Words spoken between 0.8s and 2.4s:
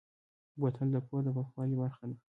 د کور د پاکوالي برخه ده.